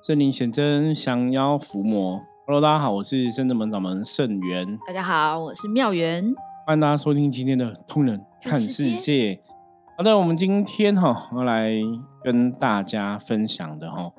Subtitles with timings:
[0.00, 2.22] 圣灵显真，降妖伏魔。
[2.46, 4.78] Hello，大家好，我是深圳门掌门圣元。
[4.86, 6.32] 大家好，我是妙元。
[6.64, 9.34] 欢迎大家收听今天的《通人看世界》。
[9.96, 11.72] 好的，我们今天哈要来
[12.22, 14.12] 跟大家分享的哈，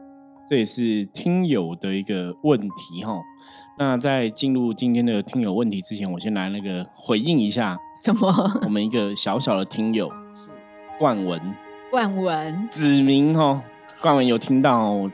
[0.50, 3.18] 这也是听友的一个问题哈。
[3.78, 8.28] 那在进入今天的听友问题之前，我先来那个回应一下，怎么？
[8.64, 10.52] 我们一个小小的听友是
[11.00, 11.40] 冠文，
[11.90, 13.64] 冠文子明哈，
[14.02, 15.10] 冠文有听到。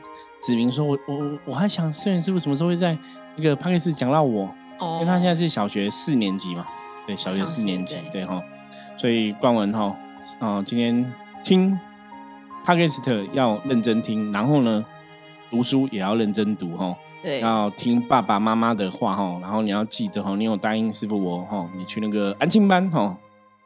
[0.46, 2.96] 子明说：“我我我还想圣元师傅什么时候会在
[3.34, 6.64] 那个 p a 斯讲到我，哦因为他现在是小学四年级嘛，
[7.04, 8.40] 对，小学四年级，对哈，
[8.96, 9.92] 所以冠文哈，
[10.38, 11.76] 哦，今天听
[12.64, 14.84] p a 斯特要认真听，然后呢，
[15.50, 23.18] 读书也要认真读哈，对，要听爸爸妈妈的话哈，然后你要记得哈，你有答应师傅我哈，你去那个安庆班哈，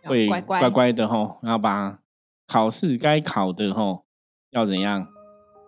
[0.04, 1.98] 会乖乖的哈，然后把
[2.46, 4.00] 考试该考的哈，
[4.52, 5.06] 要怎样？”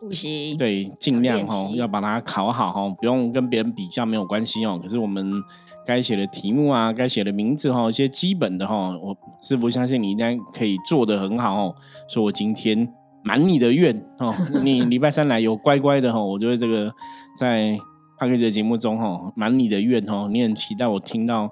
[0.03, 4.77] 复习对，尽量哈要把它考好哈，不用跟别人比较没有关系哦。
[4.83, 5.41] 可是我们
[5.87, 11.75] 该写的题目啊，该写的名字哈，一些基本的哈，我师傅相信你应该可以做的很好哦。
[12.09, 16.93] 说我今天满你的愿哦，你礼拜三来有乖乖的哈，我觉得这个
[17.39, 17.79] 在
[18.19, 21.49] 帕克的节目中哈，满你的愿哦，你很期待我听到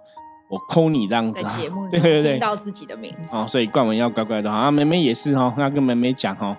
[0.51, 6.59] 我抠你这样子，在节目中听到自己的名字哦，所以冠文要乖乖的啊，妹妹也是哈，要跟妹妹讲哈。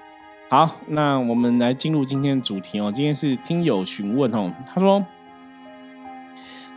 [0.52, 2.92] 好，那我们来进入今天的主题哦。
[2.94, 5.02] 今天是听友询问哦，他说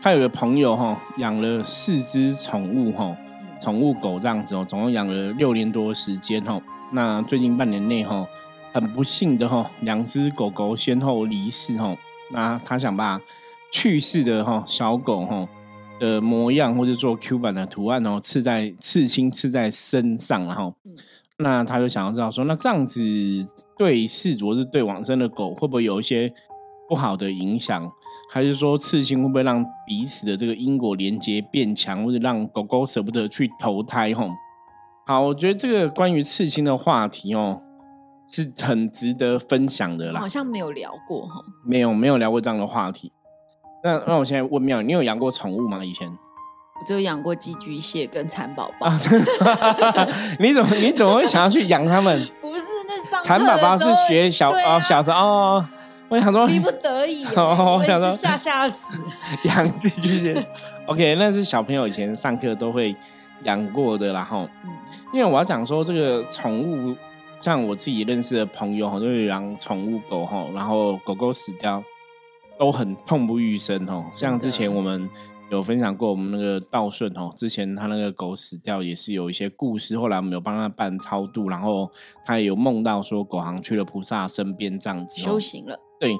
[0.00, 3.16] 他有个朋友哈，养了四只宠物哈，
[3.60, 6.62] 宠物狗这样子哦，总共养了六年多时间哈。
[6.92, 8.24] 那最近半年内哈，
[8.72, 11.96] 很不幸的哈，两只狗狗先后离世哈。
[12.30, 13.20] 那他想把
[13.72, 15.48] 去世的哈小狗哈
[15.98, 20.72] 的模样或者做 Q 版的图案哦，刺在刺青刺在身上然后。
[21.44, 22.98] 那他就想要知道说，那这样子
[23.76, 26.32] 对世主是对往生的狗会不会有一些
[26.88, 27.92] 不好的影响？
[28.32, 34.14] 还是说刺青会不会让彼此的这个因果连接变强，或者让狗狗舍不得去投胎？
[34.14, 34.30] 吼，
[35.06, 37.60] 好，我觉得这个关于刺青的话题哦，
[38.26, 40.20] 是很值得分享的啦。
[40.20, 43.12] 好像没有聊过哈，没有没有聊过这样的话题。
[43.82, 45.84] 那那我现在问妙，你有养过宠物吗？
[45.84, 46.10] 以前？
[46.80, 48.90] 我只有养过寄居蟹跟蚕宝宝。
[50.40, 52.18] 你怎么你怎么会想要去养它们？
[52.42, 55.68] 不是那上蚕宝宝是学小哦小时候哦，
[56.08, 58.98] 我想说逼不得已， 我想说吓吓死
[59.44, 60.44] 养寄居蟹。
[60.86, 62.94] OK，那是小朋友以前上课都会
[63.44, 64.70] 养过的，然后嗯，
[65.12, 66.96] 因为我要讲说这个宠物，
[67.40, 71.80] 像我自己认识的朋友哈，都有养宠物狗哈，然后狗狗死掉
[72.58, 75.08] 都很痛不欲生哦，像之前我们。
[75.54, 81.90] 有分享过我们那个道顺哦，之前他那个狗死掉也是有一些故事，后来我们有帮他办超度，然后
[82.24, 85.78] 他也有梦到说狗行去了菩萨身边这样子修行了。
[86.00, 86.16] 对，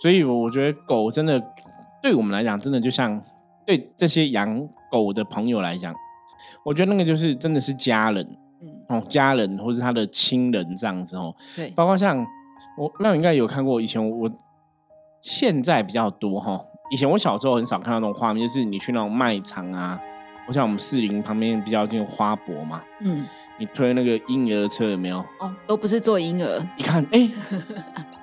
[0.00, 1.40] 所以我觉得狗真的
[2.02, 3.22] 对我们来讲，真的就像
[3.66, 5.94] 对这些养狗的朋友来讲，
[6.64, 8.26] 我觉得那个就是真的是家人，
[8.62, 11.34] 嗯哦，家人或是他的亲人这样子哦。
[11.54, 12.26] 对，包括像
[12.78, 14.30] 我那应该有看过，以前我
[15.20, 16.64] 现在比较多哈。
[16.90, 19.98] 以前我小时候很少看到那种画面，就是你去那种卖场啊，
[20.46, 23.24] 我想我们四林旁边比较近花博嘛，嗯，
[23.58, 25.18] 你推那个婴儿车有没有？
[25.38, 26.60] 哦，都不是坐婴儿。
[26.76, 27.30] 你看，哎，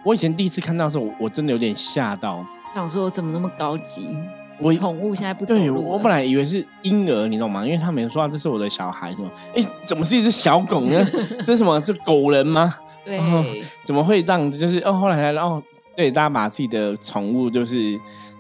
[0.04, 2.46] 我以前第一次看到的时候，我真的有点吓到，
[2.76, 4.16] 想说怎么那么高级？
[4.60, 7.64] 我宠物现在不对，我本来以为是婴儿，你懂吗？
[7.66, 9.32] 因为他们说这是我的小孩，是吗？
[9.56, 11.08] 哎，怎么是一只小狗呢？
[11.40, 11.80] 这是什么？
[11.80, 12.76] 是狗人吗？
[13.06, 13.18] 对，
[13.84, 14.92] 怎么会让就是哦？
[14.92, 15.64] 后来才然后
[15.96, 17.98] 对大家把自己的宠物就是。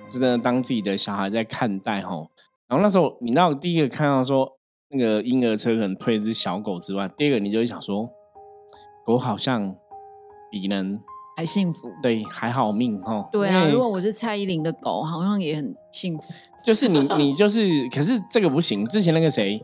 [0.09, 2.29] 真的当自己的小孩在看待吼，
[2.67, 4.49] 然后那时候你知道第一个看到说
[4.89, 8.09] 那个婴儿车可能推一只小狗之外，第二个你就会想说，
[9.05, 9.75] 狗好像
[10.49, 11.01] 比人
[11.35, 13.29] 还幸福，对，还好命吼。
[13.31, 16.23] 对啊，如果我是蔡依林的狗，好像也很幸福。
[16.63, 18.83] 就是你你就是，可是这个不行。
[18.85, 19.63] 之前那个谁，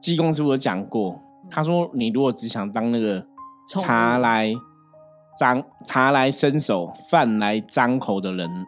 [0.00, 1.20] 济公师傅有讲过，
[1.50, 3.24] 他说你如果只想当那个
[3.68, 4.52] 茶来
[5.38, 8.66] 张茶来伸手，饭来张口的人。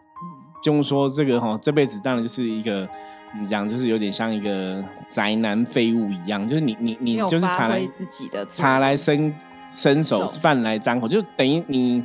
[0.63, 2.87] 就说这个哈，这辈子当然就是一个，
[3.33, 9.35] 我们讲就是有点像一个宅男废物一样，就是你你你就是茶来自己的茶来伸
[9.69, 12.01] 伸手，饭来张口，就等于你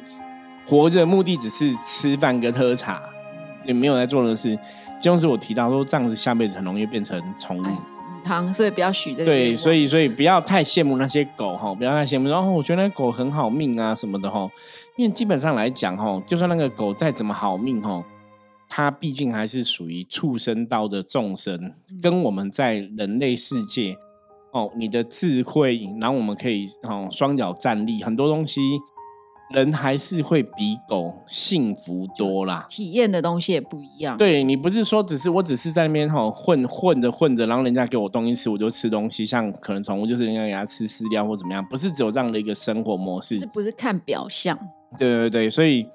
[0.67, 3.01] 活着目的只是吃饭跟喝茶，
[3.65, 4.59] 也没有在做的事。
[5.01, 7.65] 就是我提到说，这样子下辈子很容易变成宠物
[8.25, 9.31] 汤，所以不要许这个。
[9.31, 12.29] 对，所以所以不要太羡慕那些狗哈，不要太羡慕。
[12.29, 14.51] 然后我觉得那狗很好命啊什么的哈，
[14.97, 18.03] 因为基本上来讲哈，就算那个狗再怎么好命哈。
[18.69, 21.73] 它毕竟还是属于畜生道的众生，
[22.03, 23.97] 跟我们在人类世界
[24.53, 28.61] 哦，你的智慧，然后我们可以哦双脚站立，很多东西
[29.55, 34.19] 人还是会比狗幸福多啦，体验的东西也不一样。
[34.19, 39.25] 对你不是说只是我只是在那边哈混混着混着，然后人家给我东西吃，我就吃东西。
[39.25, 43.38] 像可能宠物就是人家给它吃饲料或怎么样，不是只有这样的一个生活模式。
[43.38, 44.59] 是不是看表象？
[44.99, 45.87] 对对对，所以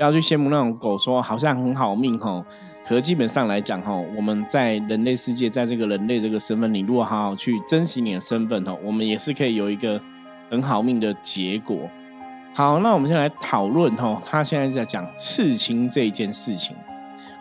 [0.00, 2.42] 不要去羡慕那种狗说好像很好命哈。
[2.86, 10.00] 可是基本上来讲哈，我们在人类世界，在这个人类这个身份，你如果好好去珍惜你的身份哈，我们也是可以有一个
[10.50, 11.86] 很好命的结果。
[12.54, 16.74] 好，那我们先来讨论哈，他现在在讲刺青这一件事情。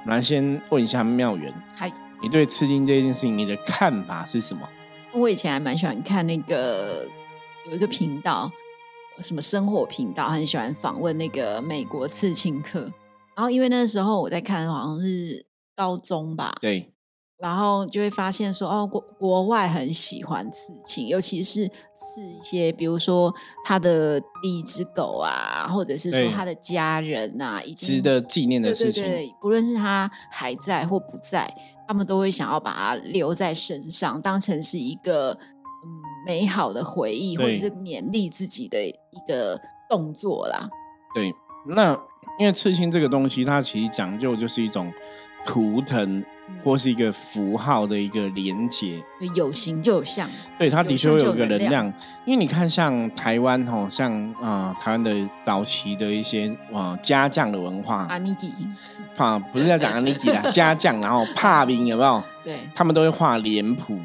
[0.04, 1.90] 我们来先问一下妙元，嗨，
[2.22, 4.68] 你对刺青这件事情你的看法是什么？
[5.14, 7.08] 我以前还蛮喜欢看那个
[7.70, 8.52] 有一个频道，
[9.22, 12.82] 什么生活频道，很喜欢访问那个美国刺青客。
[13.36, 15.46] 然后因为那时候我在看，好像是
[15.76, 16.94] 高中吧，对。
[17.38, 23.34] 然后就会发现说，哦，国国外很喜欢刺青，尤其是刺一些，比如说
[23.64, 29.02] 他的第一只狗啊，或者是说他的家人啊，已经值得纪念的事情。
[29.02, 31.50] 对对，不论是他还在或不在，
[31.88, 35.90] 他们都会想要把它留在身上，当成是一个嗯
[36.26, 40.70] 美好的回忆，或者是勉励自己的一个动作啦。
[41.14, 41.34] 对，
[41.68, 41.94] 那
[42.40, 44.92] 因为刺青这个东西，它其实讲究就是一种
[45.46, 46.24] 图腾。
[46.64, 49.00] 或是一个符号的一个连接，
[49.36, 50.28] 有形就有相，
[50.58, 51.86] 对，它的确会有一个能量。
[52.26, 54.12] 因为你看，像台湾吼，像
[54.42, 55.14] 啊，台湾的
[55.44, 58.52] 早期的一些啊家将的文化，阿尼基，
[59.16, 62.24] 啊，不是在讲阿尼基啦， 家将，然后帕兵有没有？
[62.44, 64.00] 对，他们都会画脸谱。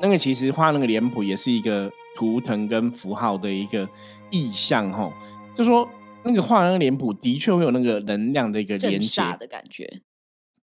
[0.00, 3.88] 那个其实画那个脸谱也是一个图腾跟符号的一个
[4.30, 5.12] 意象吼，
[5.54, 5.88] 就说
[6.24, 10.02] 那个画那个脸谱的确会有那个能量的一个连接的感觉。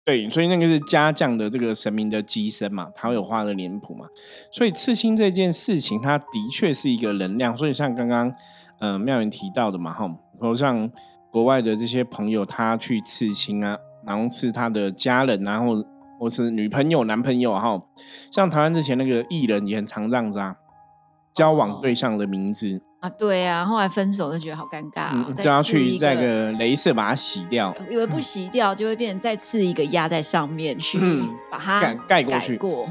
[0.02, 4.06] 对，所以那个是家将的这个神明的机身嘛，他有画的脸谱嘛，
[4.50, 7.56] 所以刺青这件事情，它的确是一个能量。
[7.56, 8.32] 所以像刚刚
[8.80, 10.90] 呃妙云提到的嘛，哈，或像
[11.30, 15.76] 国外的这些朋友，他去刺青啊，然后刺他的家人，然后
[16.20, 17.80] 或是女朋友、男朋友，哈，
[18.30, 20.54] 像台湾之前那个艺人也很常这样子啊，
[21.32, 22.82] 交往对象的名字。
[23.00, 31.00] 啊，对啊，后来分手就觉得好尴尬，就要去再个镭射把它洗掉，因为不洗掉就会变成再刺一个压在上面去
[31.50, 32.58] 把它盖盖过去。
[32.58, 32.86] 过，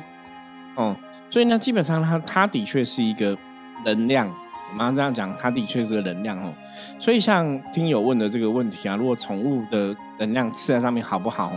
[0.75, 0.95] 哦，
[1.29, 3.37] 所以呢，基本上它它的确是一个
[3.85, 4.27] 能量，
[4.71, 6.51] 我们这样讲，它的确是个能量哦。
[6.97, 11.53] 所以像听友问的这个问题啊，如果宠物的能量刺在上面好不好？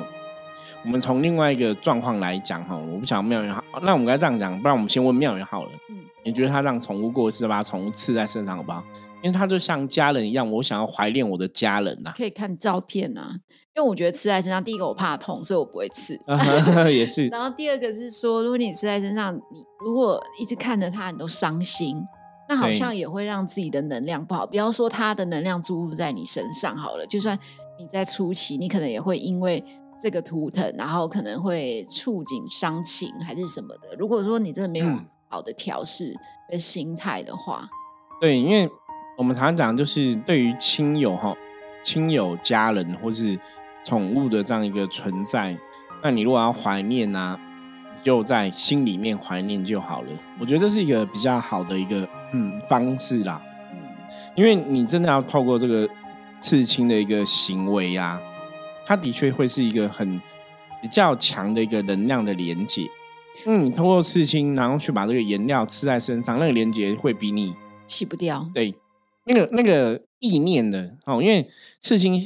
[0.84, 5.70] 我们从另外一个状况来讲哈，我不想妙缘好，那我们该这样讲，不然我们先问妙缘好了。
[5.90, 5.96] 嗯。
[6.25, 8.82] 你觉得他让宠物过世，把宠物刺在身上好不好？
[9.23, 12.12] 因为他就像家人一样，我想要怀念我的家人呐。
[12.17, 13.37] 可以看照片啊，
[13.76, 16.19] 因为我觉得刺在身上，第一个我怕痛，所以我不会刺。
[16.90, 17.26] 也是。
[17.31, 21.96] 然后第二个是说，如果你刺在身上，你如果一直看着它，你都伤心，
[22.49, 24.44] 那好像也会让自己的能量不好。
[24.46, 27.38] 不要说他的能量注入在你身上好了，就算
[27.78, 29.64] 你在初期，你可能也会因为
[30.02, 33.94] 这个图腾，然后可能会触景伤情还是什么的。
[33.99, 34.87] 如果说你真的没有。
[35.34, 36.14] 好的调试
[36.46, 37.66] 的心态的话，
[38.20, 38.70] 对，因为
[39.16, 41.34] 我们常常讲，就是对于亲友哈、
[41.82, 43.38] 亲友家人或是
[43.82, 45.56] 宠物的这样一个存在，
[46.02, 47.40] 那你如果要怀念呢，
[48.02, 50.08] 就在心里面怀念就好了。
[50.38, 53.40] 我觉得这是一个比较好的一个嗯方式啦。
[53.72, 53.78] 嗯，
[54.34, 55.88] 因为你真的要透过这个
[56.40, 58.20] 刺青的一个行为呀，
[58.84, 60.21] 它的确会是一个很
[60.80, 62.87] 比较强的一个能量的连接。
[63.47, 67.54] 嗯，通过刺青，然后去把这个颜料刺在身上，那个连接会比你
[67.87, 68.47] 洗不掉。
[68.54, 68.75] 对，
[69.25, 71.49] 那个那个意念的哦，因为
[71.80, 72.21] 刺青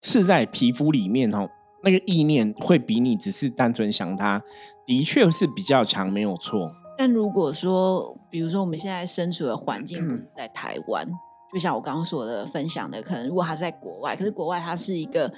[0.00, 1.48] 刺在皮肤里面哦，
[1.84, 4.42] 那个意念会比你只是单纯想它，
[4.84, 6.72] 的确是比较强，没有错。
[6.98, 11.06] 但如果说，比如说我们现在身处的环境不是在台湾，
[11.52, 15.32] 就像我刚刚说的分享的，可能如果他是在国外，可是国外它是一个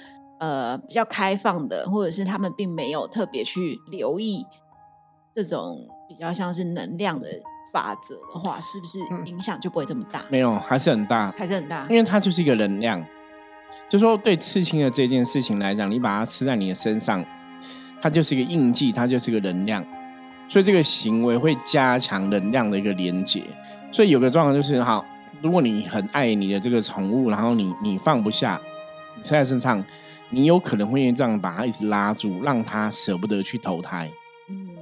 [0.45, 4.45] 呃比较开放的，或者是他们并没有特别去留意。
[5.33, 7.27] 这种比较像是能量的
[7.73, 10.21] 法则的话，是不是影响就不会这么大？
[10.29, 13.03] 没有，还是很大，还是很大，因为它就是一个能量。
[13.89, 17.25] 就说对刺青的这件事情来讲，你把它刺在你的身上，
[18.01, 19.85] 它就是一个印记，它就是个能量，
[20.47, 23.43] 所以这个行为会加强能量的一个连接。
[23.91, 25.03] 所以有个状况就是，好，
[25.41, 28.59] 如果你很爱你的这个宠物，然后你你放不下，
[29.21, 29.83] 刺在身上，
[30.29, 34.11] 你有可能会这样把他一直拉住，让他舍不得去投胎。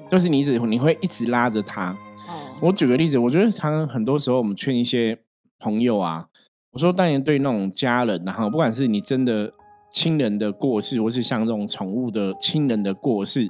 [0.09, 1.91] 就是你一直你会一直拉着他。
[2.27, 5.17] 哦，我举个例子，我觉得常常很多时候我们劝一些
[5.59, 6.27] 朋友啊，
[6.71, 9.51] 我说当然对那种家人，然后不管是你真的
[9.91, 13.45] 亲人的过世，或是像这种宠物的亲人的过世，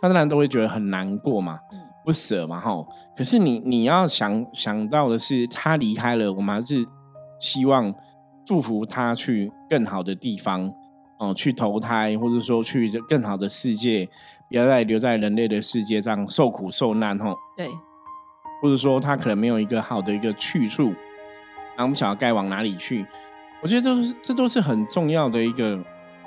[0.00, 1.58] 他当然都会觉得很难过嘛，
[2.04, 2.72] 不舍嘛，哈。
[3.16, 6.84] 可是你你要想想到的是，他离开了，我们还是
[7.40, 7.94] 希望
[8.44, 10.72] 祝福他去更好的地方，
[11.20, 14.08] 哦，去投胎，或者说去更好的世界，
[14.48, 17.36] 不要再留在人类的世界上受苦受难，吼。
[17.56, 17.68] 对。
[18.62, 23.06] 或者说他可能没有一个好的一个去处，然后我们想要该往哪里去？
[23.62, 25.78] 我觉得这都是这都是很重要的一个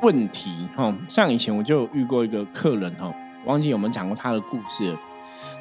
[0.01, 0.95] 问题，哈。
[1.09, 3.13] 像以前我就遇过一个客人，哈，
[3.45, 4.95] 忘记有没有讲过他的故事。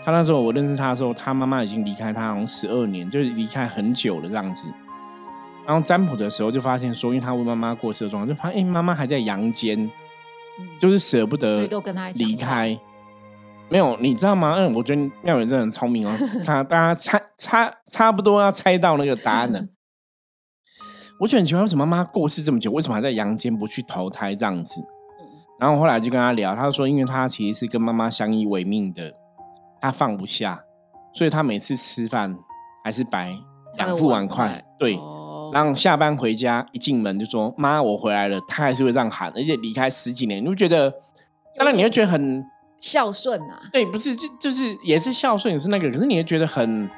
[0.05, 4.69] 他那时候我认识他的时候，他妈妈已经离开他好像十二年，就是离开很久了这样子。
[5.67, 9.91] 然后占卜的时候就发现说，因为他问妈妈过世的状况，就发现哎，妈妈还在阳间，
[10.81, 11.69] 就是舍不得
[12.15, 12.79] 离开。
[13.69, 14.55] 没有，你知道吗？
[14.57, 16.13] 嗯，我觉得妙远真的很聪明哦，
[16.45, 19.61] 他大家猜差差不多要猜到那个答案了。
[21.21, 24.83] 我觉得很奇怪，为什么妈妈过世这么久，为什么还在阳间不去投胎这样子？
[25.61, 29.13] 然后后来就跟他聊，他说，因为他其实是跟妈妈相依为命的。
[29.81, 30.63] 他放不下，
[31.13, 32.39] 所以他每次吃饭
[32.85, 33.37] 还是摆
[33.77, 34.97] 两副碗筷，对，
[35.53, 40.91] 然后下班回家一进门就说：“妈，我回来了。”他还是会这样喊，而且离开十几年，你会觉得，
[41.57, 42.45] 当然你会觉得很
[42.79, 43.61] 孝顺啊。
[43.73, 46.89] 对，不是，就就是也是孝顺，也是那个，可是你会觉得很，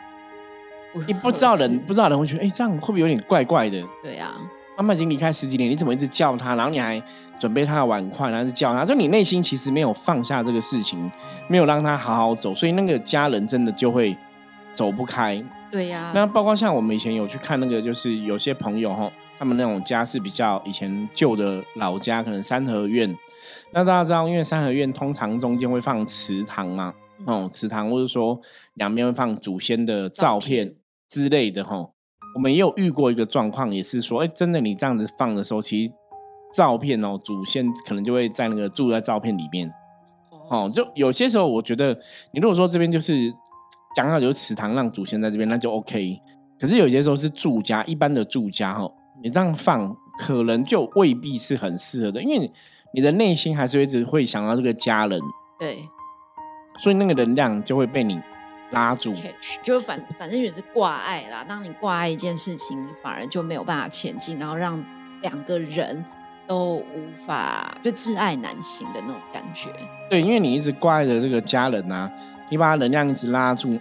[1.06, 3.82] 你不知道人不知道人会觉得，哎，这样会不会有点怪怪的？
[4.02, 4.32] 对呀。
[4.76, 6.56] 妈妈已经离开十几年，你怎么一直叫她？
[6.56, 7.00] 然后你还
[7.38, 11.08] 准备她的碗筷，然后叫她，就你内心其实没有放下这个事情，
[11.46, 14.16] 没有让她好好走，所以那个家人真的就会
[14.74, 15.40] 走不开。
[15.74, 16.12] 对呀。
[16.14, 23.12] 那包括像我们以前有去看那个，就是有些朋友哈，他们那种家是比较以前旧的老家，可能三合院。
[23.72, 26.94] 那大家知道，因为三合院通常中间会放祠堂嘛，
[27.26, 28.40] 哦，祠堂或者说
[28.74, 30.76] 两边会放祖先的照片
[31.08, 31.90] 之类的哈。
[32.36, 35.92] 我们也有遇过一个状况，也是说，哎，真的，你这样子放的时候，其实
[36.52, 39.68] 照片哦，祖先可能就会在那个住在照片里面。
[40.48, 41.98] 哦，就有些时候，我觉得
[42.32, 43.32] 你如果说这边就是
[43.94, 46.20] 讲好有祠堂让祖先在这边，那就 OK。
[46.58, 48.90] 可是有些时候是住家，一般的住家哈，
[49.22, 52.50] 你这样放可能就未必是很适合的，因为
[52.92, 55.20] 你的内心还是一直会想到这个家人。
[55.58, 55.88] 对，
[56.78, 58.20] 所以那个能量就会被你。
[58.70, 59.14] 拉住，
[59.62, 61.44] 就反反正也是挂碍啦。
[61.44, 64.84] 当你挂碍一件事情，你反而就没有办法前进，然后让
[65.22, 66.04] 两个人
[66.46, 69.70] 都无法就挚爱难行的那种感觉。
[70.08, 72.10] 对，因为你一直挂着这个家人呐，
[72.50, 73.78] 你把能量一直拉住，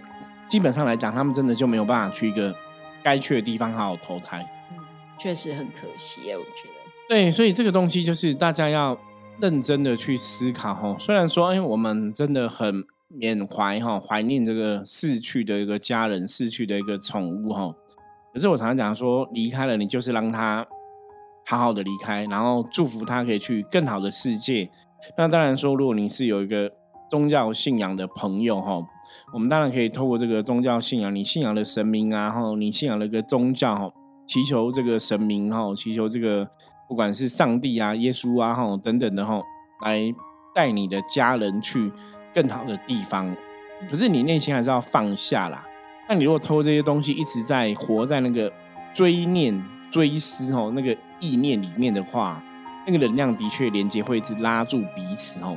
[0.48, 2.54] 基本上来讲，他们真的就没有办法去一个
[3.02, 4.44] 该去的地方好好投胎。
[4.72, 4.78] 嗯，
[5.18, 6.74] 确实很可惜耶，我觉得。
[7.08, 8.98] 对，所以这个东西就是大家要
[9.40, 10.96] 认真的去思考哦。
[10.98, 12.84] 虽然说，哎，我们真的很。
[13.16, 17.72] 缅怀哈，怀念这个逝去的一个家人，逝去的一个宠物哈。
[18.32, 20.66] 可是我常常讲说，离开了你就是让他
[21.46, 24.70] 好好的离开，然后祝福他可以去更好的世界。
[25.16, 26.70] 那当然说，如果你是有一个
[27.10, 28.80] 宗教信仰的朋友哈，
[29.32, 33.90] 我们当然可以透过这个宗教信仰，你信仰的神明啊，哈，你信仰的一个宗教哈，
[34.26, 36.48] 祈求这个神明哈，祈求这个
[36.88, 39.42] 不管是上帝啊、耶稣啊哈等等的哈，
[39.84, 40.00] 来
[40.54, 41.92] 带你的家人去。
[42.34, 43.32] 更好的地方，
[43.88, 45.64] 可是你内心还是要放下啦。
[46.08, 48.52] 那你如果偷这些东西，一直在活在那个
[48.92, 49.54] 追念、
[49.94, 52.42] 追思哦那个意念里面的话，
[52.84, 55.56] 那个能量的确连接会一直拉住彼此哦，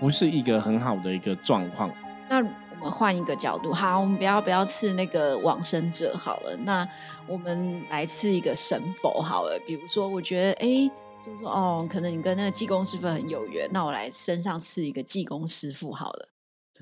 [0.00, 1.88] 不是一个很好的一个状况。
[2.28, 6.84] 那我们换一个角度，好，我们不要不要刺那个往生者好了，那
[7.28, 9.56] 我们来刺一个神佛好了。
[9.64, 10.90] 比如说，我觉得哎。
[11.24, 16.28] 就是说，哦，可能你跟那个济公师傅很有缘，那我来身上刺一个济公师傅好了。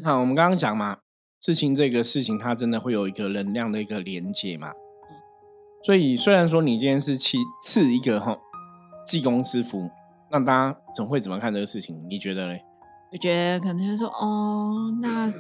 [0.01, 0.99] 那我们刚刚讲嘛，
[1.41, 4.73] 事情这个事情，它真的会有一个能量的一个连接嘛。
[5.85, 8.35] 所以虽然说你今天是去刺一个哈
[9.07, 9.91] 济公师傅，
[10.31, 11.95] 那大家总会怎么看这个事情？
[12.09, 12.65] 你觉得嘞？
[13.13, 15.31] 我觉得可能就说，哦，那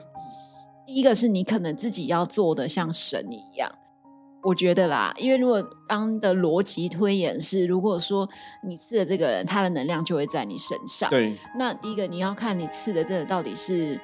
[0.86, 3.72] 第一个是你可能自己要做的像神一样。
[4.42, 8.28] 我觉得啦，因为如果刚的逻辑推演是，如果说
[8.62, 11.08] 你刺的这个人，他的能量就会在你身上。
[11.08, 11.34] 对。
[11.56, 13.98] 那第一个你要看你刺的这个到底是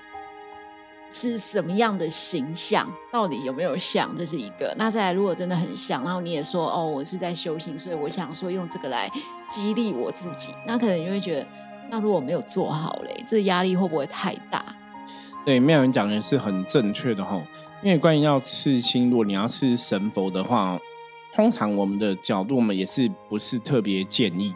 [1.11, 4.73] 是什么样的形象，到底有没有像，这是一个。
[4.79, 9.11] 那再来，如果真的很像，然后你也说哦，我是在修行，所以我想说用这个来
[9.51, 11.47] 激励我自己，那可能你会觉得，
[11.91, 14.65] 那如果没有做好嘞，这压力会不会太大？
[15.45, 17.41] 对，没有人讲的是很正确的哈。
[17.83, 20.79] 因为关于要刺青，如果你要刺神佛的话，
[21.35, 24.55] 通常我们的角度，我们也是不是特别建议，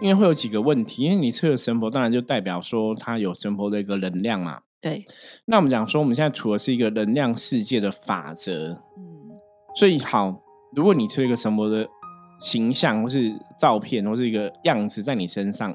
[0.00, 1.04] 因为会有几个问题。
[1.04, 4.58] 因为你刺了神佛，当然就代表说它有神佛的一个能量嘛。
[4.84, 5.04] 对。
[5.46, 8.72] 那我们讲说，我们现在处的是一个能量世界的法则。
[8.96, 9.30] 嗯。
[9.74, 10.42] 所以好，
[10.76, 11.88] 如果你刺一个什么的
[12.38, 15.74] 形象，或是照片，或是一个样子在你身上，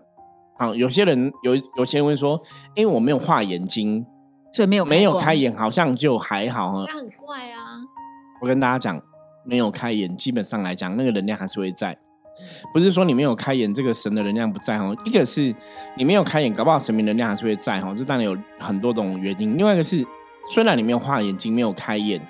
[0.60, 2.40] 好，有些人有有些人会说，
[2.76, 4.06] 因为我没有画眼睛。
[4.52, 6.84] 所以没有没有开眼，好像就还好哈。
[6.88, 7.78] 那很怪啊！
[8.42, 9.00] 我跟大家讲，
[9.46, 11.96] 没有开眼，基本上来讲，那个能量还是会在。
[12.72, 14.96] 不是说你没有开眼，这个神的能量不在哦。
[15.06, 15.54] 一个是
[15.96, 17.94] 你没有开眼，搞不好神明能量还是会在哦。
[17.98, 19.58] 这当然有很多种原因。
[19.58, 20.06] 另外一个是，
[20.52, 22.22] 虽然你没有画眼睛，没有开眼，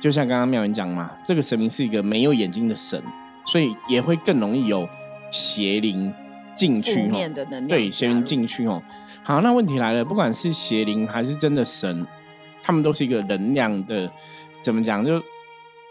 [0.00, 3.02] 就像刚刚妙云讲嘛，这个神明是一个没有眼睛的神，
[3.44, 4.88] 所以也会更容易有
[5.30, 6.12] 邪灵
[6.54, 7.66] 进去哦。
[7.68, 8.82] 对，邪灵进去哦。
[9.22, 12.06] 好，那问题来了，不管是邪灵还是真的神，
[12.62, 14.10] 他们都是一个能量的，
[14.62, 15.04] 怎么讲？
[15.04, 15.20] 就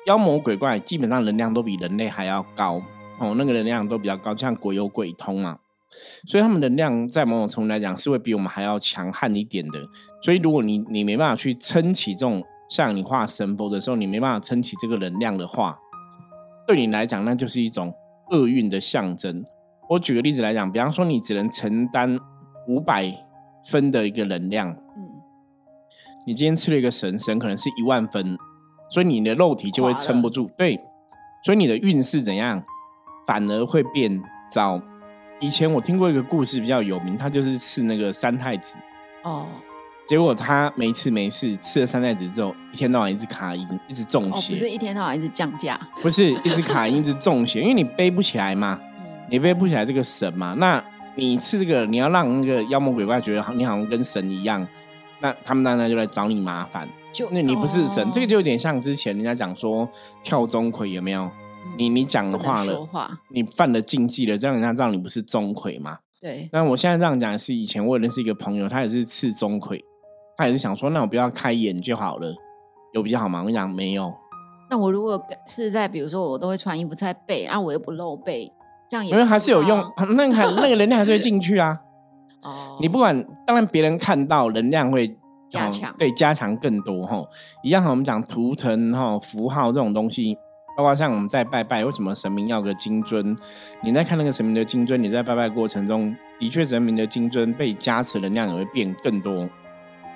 [0.06, 2.82] 妖魔鬼怪基本上能量都比人类还要高。
[3.20, 5.58] 哦，那个能量都比较高，像鬼有鬼通嘛，
[6.28, 9.80] 所以他们能量在某种程度来讲是会比我们还要强悍一点的。
[10.22, 15.80] 所以如果你你没办法去撑起这种像你画神佛的时候，你没办法撑起这个能量的话，
[16.68, 17.94] 对你来讲那就是一种
[18.32, 19.46] 厄运的象征。
[19.90, 22.20] 我举个例子来讲，比方说你只能承担
[22.68, 23.10] 五百
[23.70, 25.10] 分的一个能量，嗯，
[26.28, 28.38] 你今天吃了一个神，神可能是一万分，
[28.90, 30.50] 所以你的肉体就会撑不住。
[30.58, 30.80] 对，
[31.46, 32.64] 所以你的运势怎样？
[33.26, 34.82] 反而会变糟。
[35.40, 38.78] 以前我听过一个故事比较有名，他就是刺那个三太子。
[39.24, 39.48] 哦，
[40.08, 48.80] 结果他没刺没事，刺了三太子之后，一天到晚一直卡音，一直中邪，不是一天到晚一直降价，不是一直卡音，一直中邪，因为你背不起来嘛，
[49.30, 50.84] 你背不起来这个神嘛，那
[51.16, 54.66] 你吃这个，你要让那个妖魔鬼怪觉得你好像跟神一样，
[55.20, 59.88] 那他们当然就来找你麻烦，就那你不是神，这个就有点像之前人家讲说
[60.24, 61.30] 跳钟馗有没有？
[61.78, 62.88] 你你讲的话了，
[63.30, 65.98] 你犯了禁忌了，这样人家知道你不是钟馗嘛？
[66.22, 66.48] 对。
[66.52, 69.80] 那我现在这样讲是以前我认识一个朋友，他也是刺钟馗，
[70.38, 72.34] 他也是想说，那我不要开眼就好了，
[72.94, 73.44] 有比较好吗？
[73.44, 74.14] 我讲没有。
[74.70, 78.52] 那我如果是在比如说我都会穿衣服在背，啊，我又不露背，
[78.90, 79.80] 这样也因为还是有用，
[80.16, 81.78] 那还那个能量还是会进去啊。
[82.42, 82.78] 哦。
[82.80, 85.18] 你不管，当然别人看到能量会
[85.50, 87.24] 加强，对，加强更多哈。
[87.64, 90.38] 一样，我们讲图腾哈、符号这种东西。
[90.76, 93.36] 包括像我们在拜拜，为什么神明要个金尊？
[93.82, 99.48] 你在看那个神明的金尊，你在拜拜过程中的确神明的金尊被加持能量也会变更多。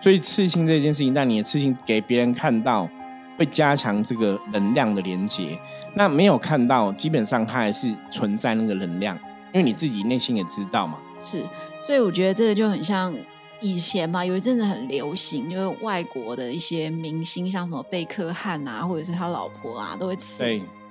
[0.01, 2.89] 所以刺青这件事情，但你的刺青给别人看到，
[3.37, 5.57] 会加强这个能量的连接。
[5.95, 9.17] 那没有看到，基本上它还是存在那个能量，
[9.53, 10.97] 因为你自己内心也知道嘛。
[11.19, 11.43] 是，
[11.81, 13.13] 所以我觉得这个就很像。
[13.61, 20.43] 以前嘛，有一阵子很流行，就是外国的一些明星，像什么贝克汉啊，或者是他老婆啊，都会刺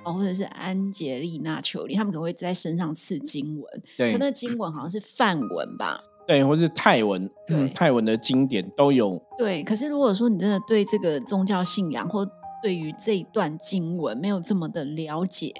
[0.03, 3.83] 哦，或者是安吉丽娜·裘丽，他们可能会在身上刺经文。
[3.97, 5.99] 对，那经文好像是梵文吧？
[6.27, 9.19] 对，或是泰文，对，泰文的经典都有。
[9.37, 12.25] 对，可是如果说你真的对这个宗教信仰或
[12.61, 15.51] 对于这一段经文没有这么的了解，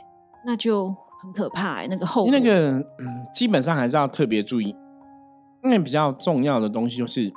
[0.46, 1.86] 那就很可怕。
[1.88, 4.76] 那个后那个，嗯，基本上还是要特别注意。
[5.62, 7.32] 因为比较重要的东西就是，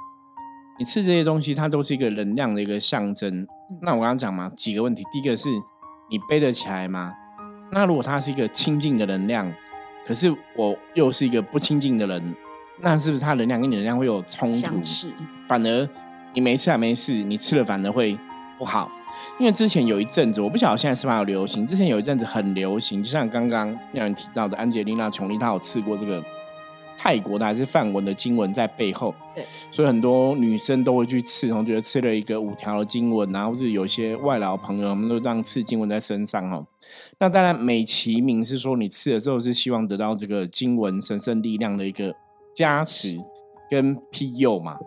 [0.79, 3.47] 你吃这些东西，它都是一个能量的一个象征。
[3.81, 5.03] 那我刚刚讲嘛，几个问题。
[5.13, 5.49] 第一个是
[6.09, 7.13] 你背得起来吗？
[7.73, 9.53] 那如果它是一个清净的能量，
[10.07, 12.35] 可是我又是一个不清净的人，
[12.81, 14.81] 那是不是它能量跟你能量会有冲突？
[15.49, 15.89] 反而
[16.35, 18.17] 你没吃还没事，你吃了反而会
[18.57, 18.91] 不好。
[19.39, 21.67] 因为之前有一阵子，我不晓得现在是否有流行。
[21.67, 26.23] 之前有一阵子很流行，就像刚刚让人提到的安吉丽娜·琼丽，她有吃过这个。
[27.03, 36.65] 泰国的还是梵文的经文在背后，对，所以很多女生都会去刺，然后觉得刺了一个五条的经文，然后是有些外劳朋友，我们都这样刺经文在身上哦。
[37.19, 42.15] 那当然美其名是说你刺了之后是希望得到这个经文神圣力量的一个
[42.55, 43.19] 加持
[43.69, 44.79] 跟庇佑嘛。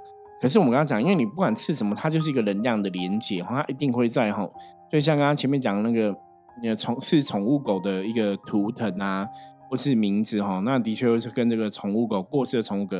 [0.42, 4.50] 可是我们刚刚讲，因为你不管刺什么，它就是一个能量的连接，它一定会在哈。
[4.90, 6.16] 就像刚刚前面讲那个，
[6.62, 9.28] 你的宠刺宠物狗的一个图腾啊。
[9.70, 12.98] 或是名字哈，那的确是跟这个宠物狗过世的宠物狗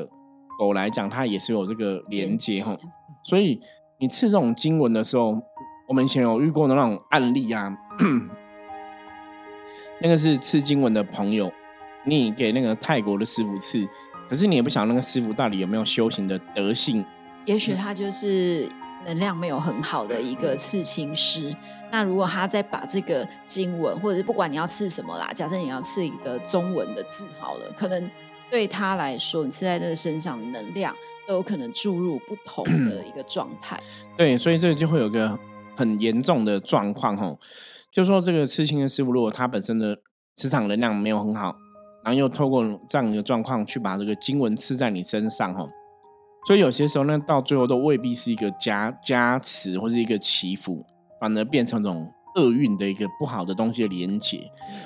[0.58, 2.76] 狗来讲，它也是有这个连接哈。
[3.24, 3.60] 所以
[4.00, 5.42] 你刺这种经文的时候，
[5.88, 7.76] 我们以前有遇过的那种案例啊，
[10.02, 11.52] 那个是刺经文的朋友，
[12.06, 13.88] 你给那个泰国的师傅刺，
[14.30, 17.06] 可是你也不晓得那个师傅到底有没有修行的德性，
[17.46, 18.70] 也许他就是。
[19.06, 21.56] 能量没有很好的一个刺青师，
[21.92, 28.10] 那如果他再把这个经文，或者是不管你要刺什么啦，假设你要刺一个中文的字好了，可能
[28.50, 30.94] 对他来说，你刺在这个身上的能量
[31.28, 33.80] 都有可能注入不同的一个状态。
[34.18, 35.38] 对，所以这个就会有个
[35.76, 37.40] 很严重的状况吼，
[37.92, 39.98] 就说这个刺青的师傅，如果他本身的
[40.36, 41.56] 磁场能量没有很好，
[42.04, 45.70] 然后又透过这样一个状况去把这个经文刺在你身上吼。
[46.46, 50.86] 所以有些时候呢，到最后都未必是一个加加持或是一个祈福，
[51.20, 54.40] 反而变成这种厄运的一个不好的东西的连结。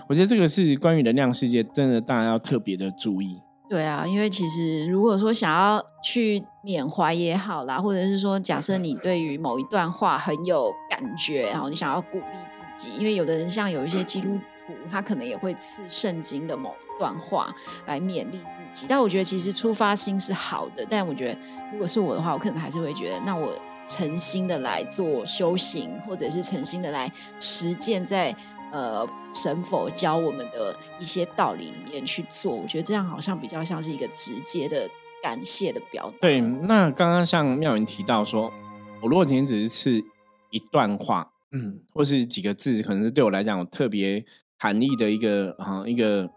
[0.08, 3.42] 我觉得这个是关于能量世界，真的大家要特别的注意。
[3.68, 14.40] 对啊，因为其实如果说想要去缅怀也好啦，或者是说假设你对于某一段话很有感觉，然后你想要鼓励自己，因为有的人像有一些基督。
[14.74, 17.54] 图，他可能也会刺圣经的某一段话
[17.86, 18.86] 来勉励自己。
[18.88, 21.40] 但我觉得其实出发心是好的，但我觉得
[21.72, 23.54] 如果是我的话，我可能还是会觉得，那我
[23.88, 28.36] 诚心的来做修行，或者是诚心的来实践在
[28.72, 32.56] 呃神佛教我们的一些道理里面去做。
[32.56, 34.90] 我觉得这样好像比较像是一个直接的
[35.24, 36.18] 感谢的表达。
[36.22, 38.54] 对，那刚刚像妙云提到说，
[39.02, 40.04] 我如果今天只是刺
[40.52, 41.32] 一段话。
[41.52, 44.24] 嗯，或是几个字，可能是对我来讲我特别
[44.60, 46.30] 含义的一个啊一个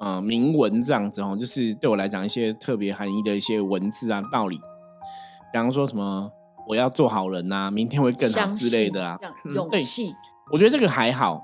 [0.00, 6.30] 呃铭文这样子哦，就是对我来讲一些特别含义的一些文字啊道理，比方说什么
[6.68, 9.18] 我要做好人呐，明天会更好之类的啊，
[9.54, 10.12] 勇气。
[10.52, 11.40] 我觉得这个还好，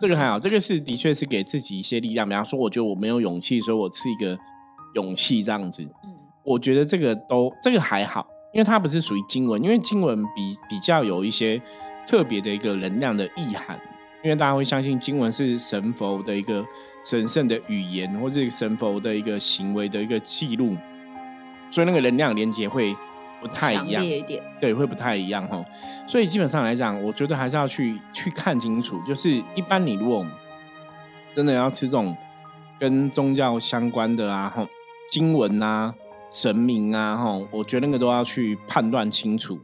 [0.00, 2.28] 这个还好，这个是的确是给自己一些力量。
[2.28, 4.36] 比方说，我觉得我没有勇气，所以我赐一个
[4.94, 5.82] 勇气这样子。
[6.04, 6.14] 嗯，
[6.44, 11.62] 我觉得这个都这个还好，因为它不是属于经文，因为经文比比较有一些。
[12.08, 13.78] 特别的一个能量的意涵，
[14.22, 16.64] 因为大家会相信经文是神佛的一个
[17.04, 20.76] 神圣的语言，或者神佛的一个行为的一个记录，
[21.70, 22.94] 所以那个能量连接会
[23.40, 24.02] 不太一样，
[24.60, 25.64] 对，会不太一样哈。
[26.06, 29.00] 所以基本上来讲，我觉得还是要去去看清楚。
[29.06, 30.26] 就是一般你如果
[31.34, 32.16] 真的要吃这种
[32.80, 34.66] 跟宗教相关的啊，哈，
[35.10, 35.94] 经文啊、
[36.32, 39.60] 神明啊，哈，我觉得那个都要去判断清楚。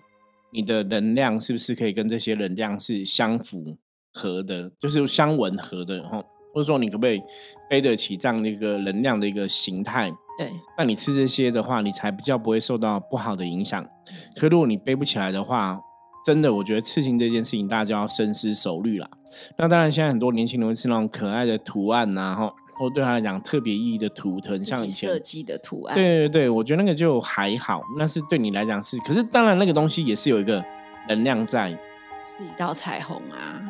[0.51, 3.77] 你的能量是不是可以跟这些能量是相符
[4.15, 6.25] 合的，就是相吻合的然后？
[6.55, 7.21] 或者说你可不可以
[7.69, 10.09] 背得起这样的一个能量的一个形态？
[10.39, 13.85] 对，那你吃这些的话，你才比较不会受到不好的影响。
[14.37, 15.81] 可如果你背不起来的话，
[16.25, 19.11] 真的，我觉得刺青这件事情大家就要深思熟虑了。
[19.59, 22.55] 那当然，现在很多年轻人会吃那种可爱的图案呐，哈。
[22.77, 30.61] 或对他来讲特别意义的图腾，像以前设计的图案，对对对，我觉得那个就还好，那是对你来讲是，可是当然那个东西也是有一个
[31.09, 31.71] 能量在，
[32.25, 33.63] 是一道彩虹啊，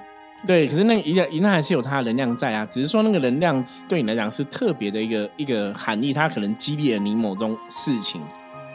[0.46, 8.20] 对，可是那一一那还是有它的能量在啊，只是说那个能量对你来讲是特别的一个一个含义，它可能激励了你某种事情，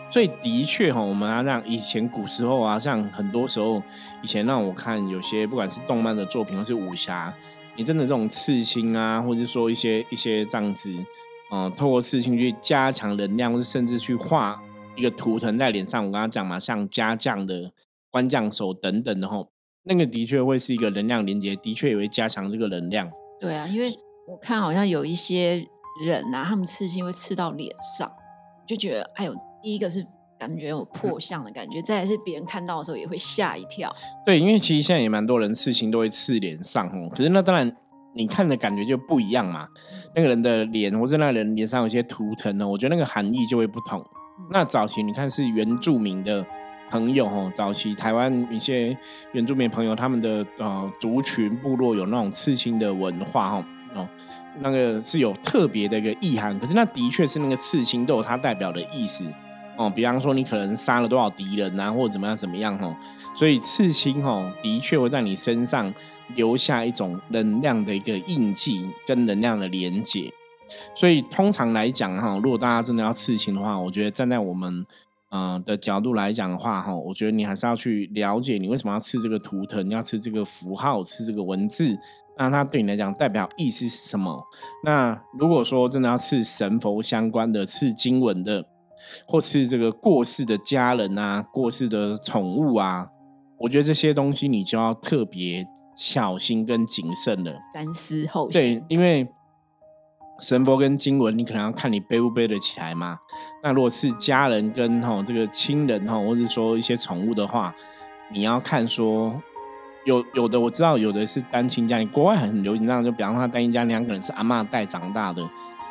[0.10, 3.82] 所以的确哈，我们要让以前古时候啊，像很多时候
[4.24, 7.34] 以前让我看有些不管是动漫的作品或是武侠。
[7.76, 10.94] 你真的这种刺青啊，或者说一些一些这样子，
[11.50, 14.62] 嗯，透过刺青去加强能量，或者甚至去画
[14.98, 16.04] 一个图腾在脸上。
[16.04, 17.72] 我刚刚讲嘛，像家将的
[18.10, 19.52] 官将手等等的吼，
[19.84, 23.10] 那个的确会是一个能量连接，的确也会加强这个能量。
[23.40, 23.90] 对啊，因为
[24.28, 25.66] 我看好像有一些
[26.06, 28.12] 人啊，他们刺青会刺到脸上，
[28.68, 30.06] 就觉得哎呦，第一个是。
[30.40, 33.94] 感觉有破相的感觉，再来是别人看到的时候也会吓一跳。
[34.26, 37.70] 对，因为其实现在也蛮多人刺青都会刺脸上哦，可是那当然
[38.16, 39.68] 你看的感觉就不一样嘛。
[40.16, 44.02] 那个人的脸或者那个人脸上有些图腾呢，我觉得那个含义就会不同。
[44.50, 46.46] 那早期你看是原住民的
[46.90, 48.98] 朋友哦，早期台湾一些
[49.32, 54.10] 原住民朋友他们的呃族群部落有那种刺青的文化哦，哦，
[54.62, 56.58] 那个是有特别的一个意涵。
[56.60, 59.26] 可是那的确是那个刺青都有它代表的意思。
[59.78, 62.94] 哦，比方说你可能杀了多少敌人啊，或者怎么样怎么样哈，
[63.34, 65.94] 所以刺青哈的确会在你身上
[66.36, 70.30] 留下一种能量的一个印记跟能量的连接。
[70.94, 74.86] 所以通常来讲哈，如果大家真的要刺青的话，我觉得站在我们
[75.32, 81.98] 嗯的角度来讲的话哈，我觉得你还是要去了解你为什么要吃这个图腾，要吃这个符号，吃这个文字，
[82.38, 84.44] 那它对你来讲代表意思是什么？
[84.84, 88.66] 那如果说真的要吃神佛相关的，吃经文的。
[89.26, 93.08] 或是这个过世的家人啊，过世的宠物啊，
[93.58, 95.66] 我觉得这些东西你就要特别
[95.96, 98.62] 小心跟谨慎了，三思后行。
[98.62, 99.26] 对，因为
[100.40, 103.20] 神佛跟经文，你可能要看你背不背得起来嘛。
[103.62, 107.76] 那如果是家人跟吼这个亲人哈，或者说一些宠物的话，
[108.32, 109.42] 你要看说
[110.06, 115.48] 有有的我知道有的是单亲家庭，国外很流行这样，就比方说他单亲家庭，可能是阿妈带长大的，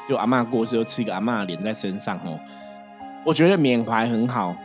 [0.09, 2.39] 就阿妈过世就吃一个阿妈脸在身上哦。
[3.25, 4.57] 我觉得缅怀很好，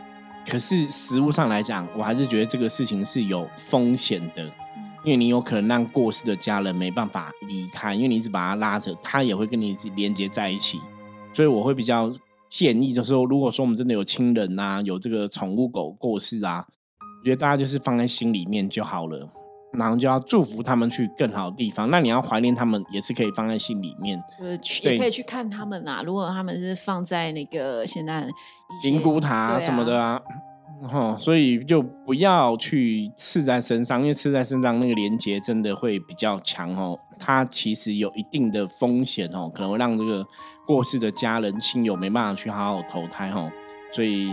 [0.48, 4.50] 可是实物上来讲，我还是觉得这个事情是有风险的，
[5.04, 10.80] 因为你有可能让过世的家人没办法离开，因为你一直把他拉着，他也会跟你连接在一起。
[11.32, 12.10] 所以我会比较
[12.48, 16.66] 建议，就是说，如果说我们真的有亲人啊，有这个宠物狗过世啊，
[17.20, 19.28] 我觉得大家就是放在心里面就好了。
[19.76, 21.90] 然后就要祝福他们去更好的地方。
[21.90, 26.00] 那你要怀念他们，也是可以放在心里面，就是去也可以去看他们啊。
[26.06, 28.24] 如果他们是放在那个现在
[28.84, 30.20] 灵骨塔什么的啊，
[30.82, 36.98] 哈，所以就不要去刺在身上，因为刺在身上那个连接真的会比较强哦。
[37.18, 40.26] 它其实有一定的风险哦，可能会让这个
[40.66, 43.50] 过世的家人亲友没办法去好好投胎哦，
[43.92, 44.32] 所以。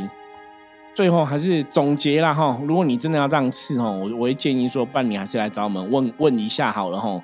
[0.93, 7.17] 最后还是总结了哈，如果你真的要这样刺哦，我我会建议说，半年还是来找我们问问一下好了哈。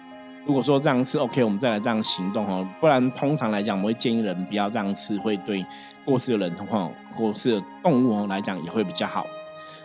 [0.47, 2.65] 如果说这样吃 OK，我们再来这样行动哦。
[2.79, 5.63] 不然通常来讲，我们会建议人不要这样吃，会对
[6.05, 9.27] 过世的人话，过世的动物哦来讲也会比较好。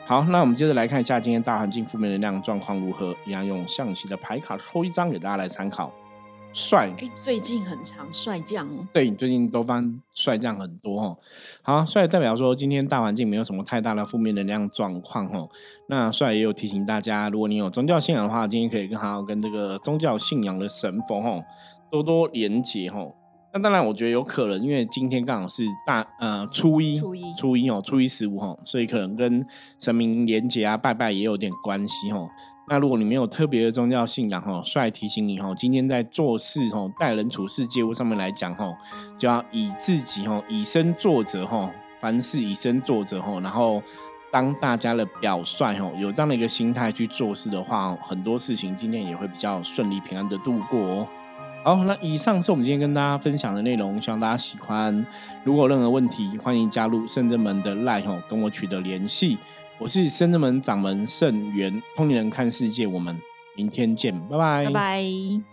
[0.07, 5.92] 好，那我们接着来看一下今天大环境负面能量状况如何，一样用象棋的牌卡抽一张给大家来参考。
[6.52, 8.86] 帅，哎，最近很长帅将哦。
[8.92, 11.18] 对，最近都翻帅将很多哦。
[11.62, 15.48] 好，帅代表说今天大环境没有什么太大的负面能量状况哦。
[15.88, 21.42] 那帅也有提醒大家，如果你有宗教信仰的话，今天可以更好跟这个宗教信仰的神佛哦
[21.90, 23.14] 多多连接哦。
[23.54, 29.46] 那当然，我觉得有可能，因为今天刚好是大呃初一，初一，初一哦，初一十五哦，所以可能跟
[29.78, 32.30] 神明连接啊、拜拜也有点关系哦。
[32.68, 38.72] 那如果你没有特别的宗教信仰哈，帅提醒你哈，今天在做事哈、待人处事、接物上面来讲哈，
[39.18, 41.70] 就要以自己哈以身作则哈，
[42.01, 43.83] 凡事以身作则哈，然后
[44.31, 51.09] 当大家的表率哦，有这样的一个心态去做事的话，很多事情今天也会比较顺利平安的度过哦。
[51.64, 55.05] 好，那以上是我们今天跟大家分享的内容，希望大家喜欢。
[55.44, 59.38] 如果有任何问题，欢迎加入圣真门的 Line 吼，跟我取得联系。
[59.82, 63.20] 我是深圳门掌门盛元，通灵人看世界，我们
[63.56, 65.51] 明天见，拜，拜拜。